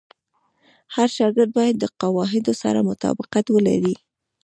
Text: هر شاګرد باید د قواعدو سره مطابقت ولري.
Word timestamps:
هر 0.95 1.07
شاګرد 1.17 1.51
باید 1.57 1.75
د 1.79 1.85
قواعدو 2.01 2.53
سره 2.61 2.79
مطابقت 2.89 3.45
ولري. 3.51 3.95